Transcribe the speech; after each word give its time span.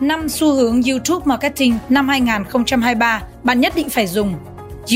5 0.00 0.28
xu 0.28 0.54
hướng 0.54 0.82
YouTube 0.82 1.22
Marketing 1.24 1.78
năm 1.88 2.08
2023 2.08 3.22
bạn 3.42 3.60
nhất 3.60 3.72
định 3.76 3.90
phải 3.90 4.06
dùng. 4.06 4.34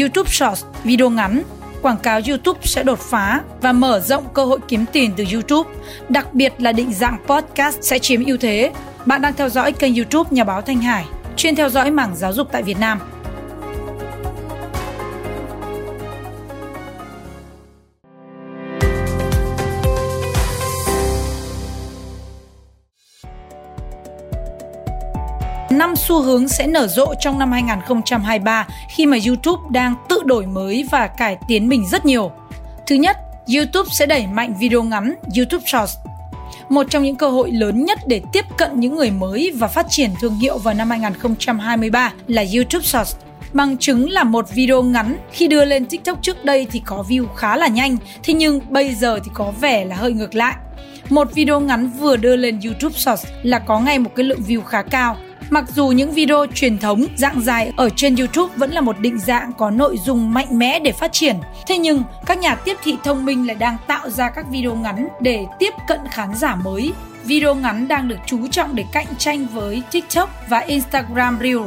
YouTube 0.00 0.30
Shorts, 0.30 0.64
video 0.84 1.10
ngắn, 1.10 1.42
quảng 1.82 1.96
cáo 2.02 2.20
YouTube 2.28 2.60
sẽ 2.62 2.82
đột 2.82 2.98
phá 2.98 3.40
và 3.60 3.72
mở 3.72 4.00
rộng 4.00 4.24
cơ 4.34 4.44
hội 4.44 4.58
kiếm 4.68 4.84
tiền 4.92 5.12
từ 5.16 5.24
YouTube, 5.32 5.70
đặc 6.08 6.34
biệt 6.34 6.52
là 6.58 6.72
định 6.72 6.92
dạng 6.92 7.18
podcast 7.26 7.78
sẽ 7.80 7.98
chiếm 7.98 8.24
ưu 8.24 8.36
thế. 8.36 8.72
Bạn 9.06 9.22
đang 9.22 9.34
theo 9.34 9.48
dõi 9.48 9.72
kênh 9.72 9.94
YouTube 9.94 10.28
Nhà 10.30 10.44
báo 10.44 10.62
Thanh 10.62 10.80
Hải, 10.80 11.04
chuyên 11.36 11.56
theo 11.56 11.68
dõi 11.68 11.90
mảng 11.90 12.16
giáo 12.16 12.32
dục 12.32 12.48
tại 12.52 12.62
Việt 12.62 12.78
Nam. 12.80 13.00
Năm 25.82 25.96
xu 25.96 26.22
hướng 26.22 26.48
sẽ 26.48 26.66
nở 26.66 26.86
rộ 26.86 27.14
trong 27.20 27.38
năm 27.38 27.52
2023 27.52 28.66
khi 28.88 29.06
mà 29.06 29.16
YouTube 29.26 29.62
đang 29.70 29.94
tự 30.08 30.22
đổi 30.24 30.46
mới 30.46 30.84
và 30.90 31.06
cải 31.06 31.36
tiến 31.48 31.68
mình 31.68 31.88
rất 31.88 32.06
nhiều. 32.06 32.32
Thứ 32.86 32.94
nhất, 32.94 33.16
YouTube 33.56 33.88
sẽ 33.92 34.06
đẩy 34.06 34.26
mạnh 34.26 34.54
video 34.60 34.82
ngắn 34.82 35.14
YouTube 35.36 35.64
Shorts. 35.66 35.96
Một 36.68 36.86
trong 36.90 37.02
những 37.02 37.16
cơ 37.16 37.28
hội 37.28 37.50
lớn 37.50 37.84
nhất 37.84 37.98
để 38.06 38.22
tiếp 38.32 38.44
cận 38.58 38.80
những 38.80 38.96
người 38.96 39.10
mới 39.10 39.52
và 39.58 39.68
phát 39.68 39.86
triển 39.90 40.10
thương 40.20 40.34
hiệu 40.34 40.58
vào 40.58 40.74
năm 40.74 40.90
2023 40.90 42.12
là 42.26 42.44
YouTube 42.54 42.84
Shorts. 42.84 43.16
Bằng 43.52 43.78
chứng 43.78 44.10
là 44.10 44.24
một 44.24 44.50
video 44.54 44.82
ngắn 44.82 45.16
khi 45.32 45.48
đưa 45.48 45.64
lên 45.64 45.86
TikTok 45.86 46.22
trước 46.22 46.44
đây 46.44 46.66
thì 46.70 46.82
có 46.86 47.04
view 47.08 47.26
khá 47.26 47.56
là 47.56 47.68
nhanh, 47.68 47.96
thế 48.22 48.34
nhưng 48.34 48.60
bây 48.68 48.94
giờ 48.94 49.18
thì 49.24 49.30
có 49.34 49.52
vẻ 49.60 49.84
là 49.84 49.96
hơi 49.96 50.12
ngược 50.12 50.34
lại. 50.34 50.54
Một 51.08 51.34
video 51.34 51.60
ngắn 51.60 51.90
vừa 52.00 52.16
đưa 52.16 52.36
lên 52.36 52.60
YouTube 52.64 52.98
Shorts 52.98 53.26
là 53.42 53.58
có 53.58 53.80
ngay 53.80 53.98
một 53.98 54.10
cái 54.16 54.24
lượng 54.24 54.42
view 54.46 54.62
khá 54.62 54.82
cao, 54.82 55.16
Mặc 55.52 55.64
dù 55.74 55.88
những 55.88 56.12
video 56.12 56.46
truyền 56.54 56.78
thống 56.78 57.04
dạng 57.16 57.40
dài 57.40 57.72
ở 57.76 57.88
trên 57.96 58.16
YouTube 58.16 58.54
vẫn 58.56 58.70
là 58.70 58.80
một 58.80 58.98
định 59.00 59.18
dạng 59.18 59.52
có 59.58 59.70
nội 59.70 59.98
dung 60.04 60.34
mạnh 60.34 60.58
mẽ 60.58 60.78
để 60.78 60.92
phát 60.92 61.12
triển, 61.12 61.36
thế 61.66 61.78
nhưng 61.78 62.02
các 62.26 62.38
nhà 62.38 62.54
tiếp 62.54 62.76
thị 62.82 62.96
thông 63.04 63.24
minh 63.24 63.46
lại 63.46 63.56
đang 63.56 63.76
tạo 63.86 64.10
ra 64.10 64.30
các 64.30 64.46
video 64.50 64.74
ngắn 64.74 65.08
để 65.20 65.46
tiếp 65.58 65.72
cận 65.88 66.00
khán 66.10 66.34
giả 66.34 66.54
mới. 66.54 66.92
Video 67.24 67.54
ngắn 67.54 67.88
đang 67.88 68.08
được 68.08 68.16
chú 68.26 68.48
trọng 68.50 68.76
để 68.76 68.84
cạnh 68.92 69.06
tranh 69.18 69.46
với 69.52 69.82
TikTok 69.90 70.30
và 70.48 70.58
Instagram 70.58 71.38
Reel 71.42 71.58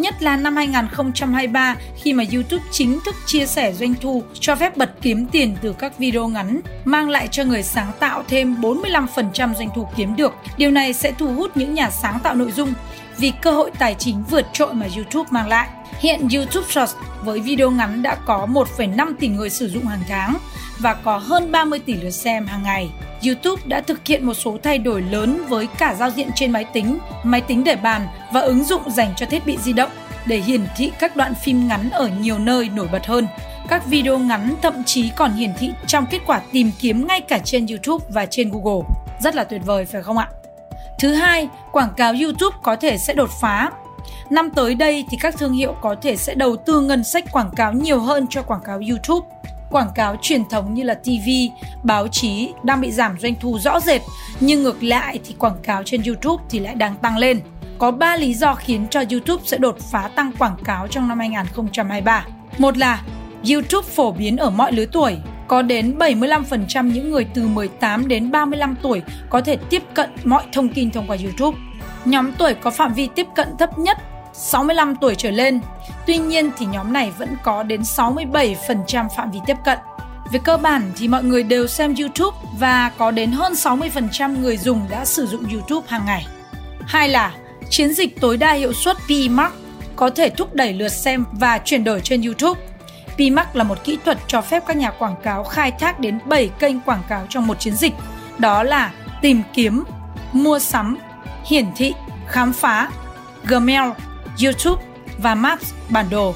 nhất 0.00 0.22
là 0.22 0.36
năm 0.36 0.56
2023 0.56 1.76
khi 2.02 2.12
mà 2.12 2.24
YouTube 2.32 2.64
chính 2.70 3.00
thức 3.04 3.14
chia 3.26 3.46
sẻ 3.46 3.72
doanh 3.72 3.94
thu 4.00 4.22
cho 4.40 4.56
phép 4.56 4.76
bật 4.76 4.94
kiếm 5.02 5.26
tiền 5.26 5.56
từ 5.62 5.72
các 5.72 5.98
video 5.98 6.28
ngắn, 6.28 6.60
mang 6.84 7.08
lại 7.08 7.28
cho 7.30 7.44
người 7.44 7.62
sáng 7.62 7.92
tạo 8.00 8.22
thêm 8.28 8.60
45% 8.60 9.54
doanh 9.54 9.70
thu 9.74 9.88
kiếm 9.96 10.16
được. 10.16 10.34
Điều 10.56 10.70
này 10.70 10.92
sẽ 10.92 11.12
thu 11.12 11.34
hút 11.34 11.56
những 11.56 11.74
nhà 11.74 11.90
sáng 11.90 12.18
tạo 12.22 12.34
nội 12.34 12.52
dung 12.52 12.72
vì 13.18 13.32
cơ 13.42 13.50
hội 13.50 13.70
tài 13.78 13.94
chính 13.94 14.24
vượt 14.30 14.46
trội 14.52 14.74
mà 14.74 14.86
YouTube 14.96 15.28
mang 15.30 15.48
lại. 15.48 15.68
Hiện 16.00 16.28
YouTube 16.34 16.66
Shorts 16.70 16.94
với 17.24 17.40
video 17.40 17.70
ngắn 17.70 18.02
đã 18.02 18.14
có 18.14 18.46
1,5 18.50 19.14
tỷ 19.20 19.28
người 19.28 19.50
sử 19.50 19.68
dụng 19.68 19.86
hàng 19.86 20.02
tháng 20.08 20.36
và 20.78 20.94
có 20.94 21.18
hơn 21.18 21.52
30 21.52 21.78
tỷ 21.78 21.94
lượt 21.94 22.10
xem 22.10 22.46
hàng 22.46 22.62
ngày. 22.62 22.90
YouTube 23.26 23.62
đã 23.66 23.80
thực 23.80 24.06
hiện 24.06 24.26
một 24.26 24.34
số 24.34 24.58
thay 24.62 24.78
đổi 24.78 25.02
lớn 25.02 25.42
với 25.48 25.66
cả 25.78 25.94
giao 25.94 26.10
diện 26.10 26.30
trên 26.34 26.50
máy 26.50 26.64
tính, 26.64 26.98
máy 27.22 27.40
tính 27.40 27.64
để 27.64 27.76
bàn 27.76 28.06
và 28.32 28.40
ứng 28.40 28.64
dụng 28.64 28.82
dành 28.90 29.12
cho 29.16 29.26
thiết 29.26 29.46
bị 29.46 29.58
di 29.62 29.72
động 29.72 29.90
để 30.26 30.36
hiển 30.36 30.60
thị 30.76 30.92
các 30.98 31.16
đoạn 31.16 31.34
phim 31.34 31.68
ngắn 31.68 31.90
ở 31.90 32.10
nhiều 32.20 32.38
nơi 32.38 32.68
nổi 32.68 32.88
bật 32.92 33.06
hơn. 33.06 33.26
Các 33.68 33.86
video 33.86 34.18
ngắn 34.18 34.54
thậm 34.62 34.84
chí 34.86 35.10
còn 35.16 35.32
hiển 35.32 35.50
thị 35.58 35.70
trong 35.86 36.06
kết 36.10 36.18
quả 36.26 36.40
tìm 36.52 36.70
kiếm 36.80 37.06
ngay 37.06 37.20
cả 37.20 37.38
trên 37.38 37.66
YouTube 37.66 38.04
và 38.08 38.26
trên 38.26 38.50
Google. 38.50 38.88
Rất 39.20 39.34
là 39.34 39.44
tuyệt 39.44 39.60
vời 39.64 39.84
phải 39.84 40.02
không 40.02 40.18
ạ? 40.18 40.28
Thứ 40.98 41.14
hai, 41.14 41.48
quảng 41.72 41.92
cáo 41.96 42.12
YouTube 42.22 42.56
có 42.62 42.76
thể 42.76 42.98
sẽ 42.98 43.14
đột 43.14 43.30
phá. 43.40 43.70
Năm 44.30 44.50
tới 44.50 44.74
đây 44.74 45.04
thì 45.10 45.16
các 45.20 45.34
thương 45.38 45.52
hiệu 45.52 45.74
có 45.80 45.94
thể 46.02 46.16
sẽ 46.16 46.34
đầu 46.34 46.56
tư 46.56 46.80
ngân 46.80 47.04
sách 47.04 47.24
quảng 47.32 47.50
cáo 47.56 47.72
nhiều 47.72 48.00
hơn 48.00 48.26
cho 48.30 48.42
quảng 48.42 48.62
cáo 48.64 48.80
YouTube. 48.90 49.26
Quảng 49.70 49.90
cáo 49.94 50.16
truyền 50.22 50.44
thống 50.50 50.74
như 50.74 50.82
là 50.82 50.94
TV, 50.94 51.28
báo 51.82 52.08
chí 52.08 52.48
đang 52.62 52.80
bị 52.80 52.90
giảm 52.90 53.18
doanh 53.18 53.34
thu 53.40 53.58
rõ 53.58 53.80
rệt, 53.80 54.02
nhưng 54.40 54.62
ngược 54.62 54.82
lại 54.82 55.18
thì 55.24 55.34
quảng 55.38 55.58
cáo 55.62 55.82
trên 55.82 56.02
YouTube 56.02 56.44
thì 56.50 56.58
lại 56.58 56.74
đang 56.74 56.96
tăng 56.96 57.16
lên. 57.16 57.40
Có 57.78 57.90
3 57.90 58.16
lý 58.16 58.34
do 58.34 58.54
khiến 58.54 58.86
cho 58.90 59.02
YouTube 59.10 59.42
sẽ 59.46 59.58
đột 59.58 59.78
phá 59.92 60.10
tăng 60.14 60.32
quảng 60.38 60.56
cáo 60.64 60.86
trong 60.86 61.08
năm 61.08 61.18
2023. 61.18 62.26
Một 62.58 62.78
là 62.78 63.02
YouTube 63.50 63.88
phổ 63.88 64.12
biến 64.12 64.36
ở 64.36 64.50
mọi 64.50 64.72
lứa 64.72 64.86
tuổi, 64.92 65.16
có 65.48 65.62
đến 65.62 65.98
75% 65.98 66.92
những 66.92 67.10
người 67.10 67.26
từ 67.34 67.46
18 67.46 68.08
đến 68.08 68.30
35 68.30 68.74
tuổi 68.82 69.02
có 69.30 69.40
thể 69.40 69.56
tiếp 69.56 69.82
cận 69.94 70.10
mọi 70.24 70.42
thông 70.52 70.68
tin 70.68 70.90
thông 70.90 71.06
qua 71.06 71.16
YouTube. 71.22 71.58
Nhóm 72.04 72.32
tuổi 72.38 72.54
có 72.54 72.70
phạm 72.70 72.94
vi 72.94 73.08
tiếp 73.14 73.26
cận 73.34 73.48
thấp 73.58 73.78
nhất 73.78 73.98
65 74.40 74.96
tuổi 74.96 75.14
trở 75.14 75.30
lên. 75.30 75.60
Tuy 76.06 76.18
nhiên 76.18 76.50
thì 76.58 76.66
nhóm 76.66 76.92
này 76.92 77.12
vẫn 77.18 77.36
có 77.42 77.62
đến 77.62 77.82
67% 77.82 79.08
phạm 79.16 79.30
vi 79.30 79.38
tiếp 79.46 79.56
cận. 79.64 79.78
Về 80.32 80.40
cơ 80.44 80.56
bản 80.56 80.92
thì 80.96 81.08
mọi 81.08 81.24
người 81.24 81.42
đều 81.42 81.66
xem 81.66 81.94
YouTube 82.00 82.38
và 82.58 82.90
có 82.98 83.10
đến 83.10 83.30
hơn 83.30 83.52
60% 83.52 84.40
người 84.40 84.56
dùng 84.56 84.86
đã 84.90 85.04
sử 85.04 85.26
dụng 85.26 85.44
YouTube 85.52 85.86
hàng 85.90 86.06
ngày. 86.06 86.26
Hai 86.86 87.08
là 87.08 87.32
chiến 87.70 87.94
dịch 87.94 88.20
tối 88.20 88.36
đa 88.36 88.52
hiệu 88.52 88.72
suất 88.72 88.96
PMAX 88.96 89.52
có 89.96 90.10
thể 90.10 90.30
thúc 90.30 90.54
đẩy 90.54 90.72
lượt 90.72 90.88
xem 90.88 91.24
và 91.32 91.58
chuyển 91.58 91.84
đổi 91.84 92.00
trên 92.00 92.22
YouTube. 92.22 92.60
PMAX 93.16 93.46
là 93.52 93.64
một 93.64 93.84
kỹ 93.84 93.98
thuật 94.04 94.18
cho 94.26 94.40
phép 94.40 94.62
các 94.66 94.76
nhà 94.76 94.90
quảng 94.90 95.16
cáo 95.22 95.44
khai 95.44 95.70
thác 95.70 96.00
đến 96.00 96.18
7 96.24 96.48
kênh 96.58 96.80
quảng 96.80 97.02
cáo 97.08 97.26
trong 97.28 97.46
một 97.46 97.60
chiến 97.60 97.76
dịch. 97.76 97.94
Đó 98.38 98.62
là 98.62 98.92
tìm 99.22 99.42
kiếm, 99.52 99.84
mua 100.32 100.58
sắm, 100.58 100.98
hiển 101.44 101.66
thị, 101.76 101.94
khám 102.28 102.52
phá, 102.52 102.90
Gmail, 103.44 103.90
YouTube 104.42 104.82
và 105.18 105.34
Maps 105.34 105.72
bản 105.88 106.06
đồ. 106.10 106.34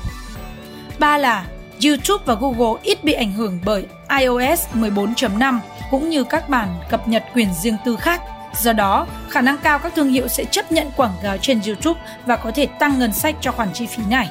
Ba 0.99 1.19
là 1.19 1.47
YouTube 1.85 2.25
và 2.27 2.35
Google 2.35 2.81
ít 2.83 3.05
bị 3.05 3.13
ảnh 3.13 3.33
hưởng 3.33 3.61
bởi 3.65 3.87
iOS 4.21 4.67
14.5 4.75 5.59
cũng 5.91 6.11
như 6.11 6.25
các 6.25 6.49
bản 6.49 6.69
cập 6.91 7.09
nhật 7.09 7.25
quyền 7.35 7.49
riêng 7.63 7.77
tư 7.85 7.97
khác. 7.97 8.21
Do 8.63 8.73
đó, 8.73 9.07
khả 9.31 9.41
năng 9.41 9.59
cao 9.59 9.79
các 9.79 9.95
thương 9.95 10.09
hiệu 10.09 10.29
sẽ 10.29 10.45
chấp 10.45 10.73
nhận 10.73 10.91
quảng 10.97 11.15
cáo 11.23 11.39
trên 11.39 11.61
YouTube 11.67 12.01
và 12.27 12.37
có 12.37 12.51
thể 12.51 12.67
tăng 12.67 12.99
ngân 12.99 13.13
sách 13.13 13.37
cho 13.41 13.53
khoản 13.53 13.69
chi 13.73 13.87
phí 13.87 14.03
này. 14.11 14.31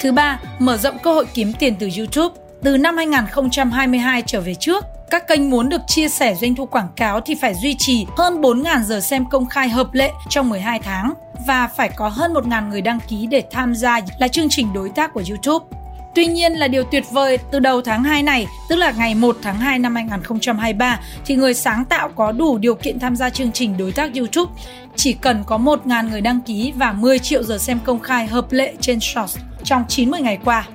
Thứ 0.00 0.12
ba, 0.12 0.40
mở 0.58 0.76
rộng 0.76 0.98
cơ 0.98 1.14
hội 1.14 1.26
kiếm 1.34 1.52
tiền 1.52 1.76
từ 1.78 1.90
YouTube. 1.98 2.40
Từ 2.62 2.76
năm 2.76 2.96
2022 2.96 4.22
trở 4.26 4.40
về 4.40 4.54
trước, 4.54 4.84
các 5.12 5.28
kênh 5.28 5.50
muốn 5.50 5.68
được 5.68 5.80
chia 5.86 6.08
sẻ 6.08 6.34
doanh 6.34 6.54
thu 6.54 6.66
quảng 6.66 6.88
cáo 6.96 7.20
thì 7.20 7.34
phải 7.34 7.54
duy 7.54 7.74
trì 7.78 8.06
hơn 8.16 8.40
4.000 8.40 8.82
giờ 8.82 9.00
xem 9.00 9.24
công 9.30 9.46
khai 9.46 9.68
hợp 9.68 9.94
lệ 9.94 10.12
trong 10.28 10.48
12 10.48 10.78
tháng 10.78 11.12
và 11.46 11.66
phải 11.66 11.90
có 11.96 12.08
hơn 12.08 12.32
1.000 12.32 12.68
người 12.68 12.80
đăng 12.80 12.98
ký 13.08 13.26
để 13.26 13.42
tham 13.50 13.74
gia 13.74 14.00
là 14.18 14.28
chương 14.28 14.46
trình 14.50 14.72
đối 14.72 14.88
tác 14.88 15.12
của 15.14 15.22
YouTube. 15.28 15.66
Tuy 16.14 16.26
nhiên 16.26 16.52
là 16.52 16.68
điều 16.68 16.84
tuyệt 16.84 17.04
vời 17.10 17.38
từ 17.50 17.58
đầu 17.58 17.82
tháng 17.82 18.04
2 18.04 18.22
này, 18.22 18.46
tức 18.68 18.76
là 18.76 18.90
ngày 18.90 19.14
1 19.14 19.36
tháng 19.42 19.58
2 19.58 19.78
năm 19.78 19.94
2023 19.94 21.00
thì 21.26 21.34
người 21.34 21.54
sáng 21.54 21.84
tạo 21.84 22.08
có 22.08 22.32
đủ 22.32 22.58
điều 22.58 22.74
kiện 22.74 22.98
tham 22.98 23.16
gia 23.16 23.30
chương 23.30 23.52
trình 23.52 23.76
đối 23.76 23.92
tác 23.92 24.14
YouTube. 24.14 24.52
Chỉ 24.96 25.12
cần 25.12 25.44
có 25.46 25.58
1.000 25.58 26.10
người 26.10 26.20
đăng 26.20 26.40
ký 26.40 26.72
và 26.76 26.92
10 26.92 27.18
triệu 27.18 27.42
giờ 27.42 27.58
xem 27.58 27.78
công 27.84 28.00
khai 28.00 28.26
hợp 28.26 28.52
lệ 28.52 28.74
trên 28.80 29.00
Shorts 29.00 29.38
trong 29.64 29.84
90 29.88 30.20
ngày 30.20 30.38
qua. 30.44 30.66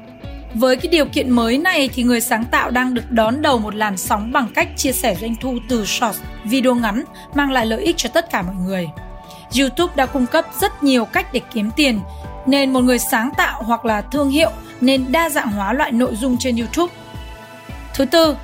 Với 0.54 0.78
cái 0.78 0.88
điều 0.88 1.06
kiện 1.06 1.30
mới 1.30 1.58
này 1.58 1.90
thì 1.94 2.04
người 2.04 2.22
sáng 2.22 2.44
tạo 2.52 2.72
đang 2.72 2.94
được 2.94 3.12
đón 3.12 3.42
đầu 3.42 3.60
một 3.60 3.76
làn 3.76 3.98
sóng 3.98 4.32
bằng 4.32 4.48
cách 4.56 4.68
chia 4.78 4.92
sẻ 4.92 5.16
doanh 5.16 5.36
thu 5.36 5.58
từ 5.70 5.86
Shorts, 5.86 6.20
video 6.44 6.76
ngắn 6.76 7.04
mang 7.34 7.52
lại 7.52 7.66
lợi 7.66 7.82
ích 7.82 7.98
cho 7.98 8.10
tất 8.10 8.32
cả 8.32 8.42
mọi 8.42 8.56
người. 8.56 8.90
YouTube 9.60 9.94
đã 9.96 10.06
cung 10.06 10.26
cấp 10.26 10.46
rất 10.62 10.84
nhiều 10.84 11.06
cách 11.06 11.34
để 11.34 11.42
kiếm 11.54 11.72
tiền, 11.76 12.00
nên 12.46 12.74
một 12.74 12.82
người 12.82 13.00
sáng 13.00 13.30
tạo 13.38 13.64
hoặc 13.64 13.86
là 13.86 14.02
thương 14.02 14.30
hiệu 14.30 14.52
nên 14.82 15.06
đa 15.12 15.30
dạng 15.30 15.52
hóa 15.52 15.74
loại 15.74 15.92
nội 15.92 16.16
dung 16.16 16.38
trên 16.40 16.56
YouTube. 16.56 16.94
Thứ 17.94 18.06
tư, 18.06 18.36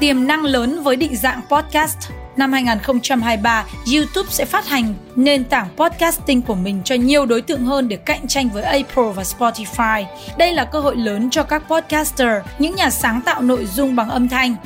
tiềm 0.00 0.26
năng 0.26 0.44
lớn 0.44 0.82
với 0.82 0.96
định 0.96 1.16
dạng 1.16 1.40
podcast. 1.48 1.98
Năm 2.36 2.52
2023, 2.52 3.64
YouTube 3.94 4.28
sẽ 4.30 4.44
phát 4.44 4.68
hành 4.68 4.94
nền 5.16 5.44
tảng 5.44 5.68
podcasting 5.76 6.42
của 6.42 6.54
mình 6.54 6.80
cho 6.84 6.94
nhiều 6.94 7.26
đối 7.26 7.42
tượng 7.42 7.64
hơn 7.64 7.88
để 7.88 7.96
cạnh 7.96 8.26
tranh 8.28 8.48
với 8.48 8.62
Apple 8.62 9.12
và 9.14 9.22
Spotify. 9.22 10.04
Đây 10.38 10.52
là 10.52 10.64
cơ 10.64 10.80
hội 10.80 10.96
lớn 10.96 11.30
cho 11.30 11.42
các 11.42 11.62
podcaster, 11.68 12.42
những 12.58 12.76
nhà 12.76 12.90
sáng 12.90 13.20
tạo 13.20 13.42
nội 13.42 13.66
dung 13.66 13.96
bằng 13.96 14.10
âm 14.10 14.28
thanh. 14.28 14.56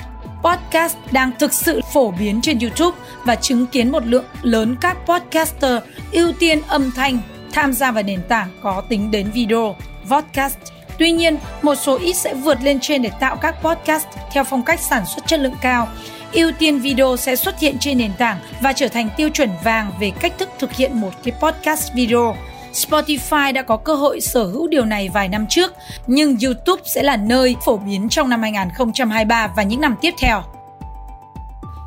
Podcast 0.43 0.96
đang 1.12 1.31
thực 1.38 1.52
sự 1.52 1.81
phổ 1.93 2.11
biến 2.11 2.40
trên 2.43 2.58
YouTube 2.58 2.99
và 3.25 3.34
chứng 3.34 3.66
kiến 3.66 3.93
một 3.93 4.06
lượng 4.06 4.25
lớn 4.43 4.76
các 4.81 4.96
podcaster 5.06 5.82
ưu 6.12 6.32
tiên 6.32 6.62
âm 6.69 6.90
thanh 6.90 7.19
tham 7.52 7.72
gia 7.72 7.90
vào 7.90 8.02
nền 8.02 8.20
tảng 8.28 8.49
có 8.62 8.82
tính 8.88 9.11
đến 9.11 9.31
video, 9.31 9.76
podcast. 10.11 10.56
Tuy 10.99 11.12
nhiên, 11.12 11.37
một 11.62 11.75
số 11.75 11.99
ít 11.99 12.12
sẽ 12.12 12.34
vượt 12.34 12.58
lên 12.62 12.78
trên 12.81 13.02
để 13.02 13.11
tạo 13.20 13.37
các 13.37 13.55
podcast 13.62 14.06
theo 14.32 14.44
phong 14.44 14.62
cách 14.62 14.81
sản 14.81 15.05
xuất 15.06 15.26
chất 15.26 15.40
lượng 15.40 15.56
cao. 15.61 15.88
Ưu 16.34 16.52
tiên 16.58 16.78
video 16.78 17.16
sẽ 17.16 17.36
xuất 17.36 17.60
hiện 17.60 17.78
trên 17.78 17.98
nền 17.98 18.12
tảng 18.19 18.38
và 18.62 18.72
trở 18.72 18.88
thành 18.88 19.08
tiêu 19.16 19.28
chuẩn 19.28 19.50
vàng 19.64 19.92
về 20.00 20.10
cách 20.10 20.32
thức 20.38 20.48
thực 20.58 20.72
hiện 20.72 21.00
một 21.00 21.10
cái 21.25 21.34
podcast 21.40 21.92
video. 21.94 22.36
Spotify 22.72 23.52
đã 23.52 23.62
có 23.62 23.76
cơ 23.76 23.94
hội 23.94 24.20
sở 24.20 24.44
hữu 24.44 24.69
điều 24.69 24.84
này 24.84 25.08
vài 25.08 25.28
năm 25.28 25.46
trước, 25.46 25.72
nhưng 26.06 26.36
YouTube 26.44 26.82
sẽ 26.84 27.02
là 27.02 27.16
nơi 27.16 27.56
phổ 27.64 27.76
biến 27.76 28.08
trong 28.08 28.28
năm 28.28 28.42
2023 28.42 29.46
và 29.56 29.62
những 29.62 29.81
năm 29.81 29.94
tiếp 30.00 30.14
theo. 30.19 30.42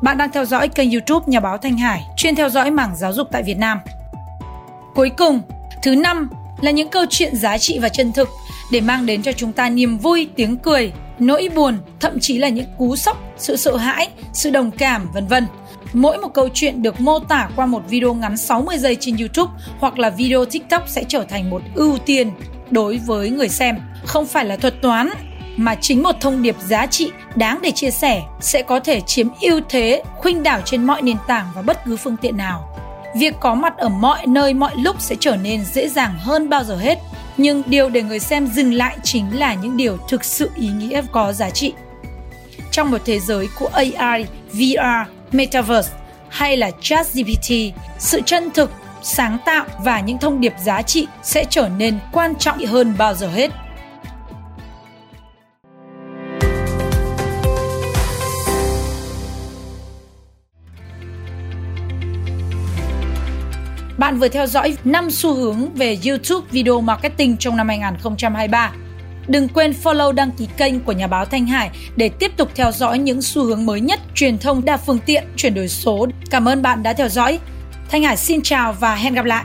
Bạn 0.02 0.18
đang 0.18 0.30
theo 0.32 0.44
dõi 0.44 0.68
kênh 0.68 0.90
YouTube 0.90 1.24
Nhà 1.26 1.40
báo 1.40 1.58
Thanh 1.58 1.78
Hải, 1.78 2.06
chuyên 2.16 2.34
theo 2.34 2.48
dõi 2.48 2.70
mảng 2.70 2.96
giáo 2.96 3.12
dục 3.12 3.28
tại 3.32 3.42
Việt 3.42 3.58
Nam. 3.58 3.80
Cuối 4.94 5.10
cùng, 5.10 5.40
thứ 5.82 5.94
năm 5.94 6.30
là 6.60 6.70
những 6.70 6.88
câu 6.88 7.04
chuyện 7.10 7.36
giá 7.36 7.58
trị 7.58 7.78
và 7.78 7.88
chân 7.88 8.12
thực 8.12 8.28
để 8.72 8.80
mang 8.80 9.06
đến 9.06 9.22
cho 9.22 9.32
chúng 9.32 9.52
ta 9.52 9.68
niềm 9.68 9.98
vui, 9.98 10.28
tiếng 10.36 10.56
cười, 10.56 10.92
nỗi 11.18 11.48
buồn, 11.54 11.78
thậm 12.00 12.20
chí 12.20 12.38
là 12.38 12.48
những 12.48 12.66
cú 12.78 12.96
sốc, 12.96 13.16
sự 13.36 13.56
sợ 13.56 13.76
hãi, 13.76 14.08
sự 14.32 14.50
đồng 14.50 14.70
cảm, 14.70 15.08
vân 15.14 15.26
vân. 15.26 15.46
Mỗi 15.92 16.18
một 16.18 16.28
câu 16.34 16.48
chuyện 16.54 16.82
được 16.82 17.00
mô 17.00 17.18
tả 17.18 17.48
qua 17.56 17.66
một 17.66 17.82
video 17.88 18.14
ngắn 18.14 18.36
60 18.36 18.78
giây 18.78 18.96
trên 19.00 19.16
YouTube 19.16 19.52
hoặc 19.78 19.98
là 19.98 20.10
video 20.10 20.44
TikTok 20.44 20.88
sẽ 20.88 21.04
trở 21.08 21.24
thành 21.28 21.50
một 21.50 21.62
ưu 21.74 21.98
tiên 21.98 22.30
đối 22.70 22.98
với 22.98 23.30
người 23.30 23.48
xem. 23.48 23.78
Không 24.04 24.26
phải 24.26 24.44
là 24.44 24.56
thuật 24.56 24.82
toán 24.82 25.08
mà 25.56 25.74
chính 25.74 26.02
một 26.02 26.20
thông 26.20 26.42
điệp 26.42 26.56
giá 26.66 26.86
trị 26.86 27.10
đáng 27.36 27.58
để 27.62 27.70
chia 27.70 27.90
sẻ 27.90 28.22
sẽ 28.40 28.62
có 28.62 28.80
thể 28.80 29.00
chiếm 29.00 29.28
ưu 29.40 29.60
thế 29.68 30.02
khuynh 30.16 30.42
đảo 30.42 30.60
trên 30.64 30.84
mọi 30.84 31.02
nền 31.02 31.16
tảng 31.28 31.46
và 31.54 31.62
bất 31.62 31.84
cứ 31.84 31.96
phương 31.96 32.16
tiện 32.16 32.36
nào. 32.36 32.78
Việc 33.16 33.34
có 33.40 33.54
mặt 33.54 33.76
ở 33.76 33.88
mọi 33.88 34.26
nơi 34.26 34.54
mọi 34.54 34.72
lúc 34.76 34.96
sẽ 34.98 35.16
trở 35.20 35.36
nên 35.36 35.64
dễ 35.64 35.88
dàng 35.88 36.14
hơn 36.18 36.48
bao 36.48 36.64
giờ 36.64 36.76
hết, 36.76 36.98
nhưng 37.38 37.62
điều 37.66 37.90
để 37.90 38.02
người 38.02 38.18
xem 38.18 38.46
dừng 38.46 38.74
lại 38.74 38.96
chính 39.02 39.38
là 39.38 39.54
những 39.54 39.76
điều 39.76 39.98
thực 40.08 40.24
sự 40.24 40.50
ý 40.56 40.68
nghĩa 40.68 41.02
có 41.12 41.32
giá 41.32 41.50
trị. 41.50 41.72
Trong 42.70 42.90
một 42.90 42.98
thế 43.04 43.20
giới 43.20 43.48
của 43.58 43.66
AI, 43.66 44.26
VR, 44.52 45.10
Metaverse 45.32 45.92
hay 46.28 46.56
là 46.56 46.70
ChatGPT, 46.80 47.50
sự 47.98 48.20
chân 48.26 48.50
thực, 48.54 48.70
sáng 49.02 49.38
tạo 49.46 49.66
và 49.84 50.00
những 50.00 50.18
thông 50.18 50.40
điệp 50.40 50.54
giá 50.64 50.82
trị 50.82 51.06
sẽ 51.22 51.44
trở 51.50 51.68
nên 51.78 51.98
quan 52.12 52.34
trọng 52.34 52.58
hơn 52.58 52.94
bao 52.98 53.14
giờ 53.14 53.28
hết. 53.28 53.50
Bạn 63.98 64.18
vừa 64.18 64.28
theo 64.28 64.46
dõi 64.46 64.76
5 64.84 65.10
xu 65.10 65.34
hướng 65.34 65.74
về 65.74 65.98
YouTube 66.06 66.46
Video 66.50 66.80
Marketing 66.80 67.36
trong 67.36 67.56
năm 67.56 67.68
2023. 67.68 68.72
Đừng 69.28 69.48
quên 69.48 69.74
follow 69.82 70.12
đăng 70.12 70.30
ký 70.30 70.48
kênh 70.56 70.80
của 70.80 70.92
nhà 70.92 71.06
báo 71.06 71.24
Thanh 71.24 71.46
Hải 71.46 71.70
để 71.96 72.08
tiếp 72.08 72.32
tục 72.36 72.50
theo 72.54 72.72
dõi 72.72 72.98
những 72.98 73.22
xu 73.22 73.44
hướng 73.44 73.66
mới 73.66 73.80
nhất, 73.80 74.00
truyền 74.14 74.38
thông 74.38 74.64
đa 74.64 74.76
phương 74.76 74.98
tiện, 75.06 75.24
chuyển 75.36 75.54
đổi 75.54 75.68
số. 75.68 76.06
Cảm 76.30 76.48
ơn 76.48 76.62
bạn 76.62 76.82
đã 76.82 76.92
theo 76.92 77.08
dõi. 77.08 77.38
Thanh 77.90 78.02
Hải 78.02 78.16
xin 78.16 78.42
chào 78.42 78.72
và 78.72 78.94
hẹn 78.94 79.14
gặp 79.14 79.24
lại. 79.24 79.44